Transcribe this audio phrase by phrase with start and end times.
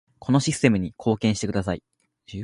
[0.19, 1.83] このシステムに貢献してください